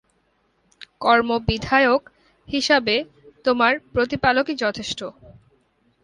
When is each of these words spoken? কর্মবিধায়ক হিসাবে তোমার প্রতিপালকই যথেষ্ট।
কর্মবিধায়ক 1.01 2.01
হিসাবে 2.47 2.95
তোমার 3.45 3.73
প্রতিপালকই 3.93 4.55
যথেষ্ট। 4.63 4.99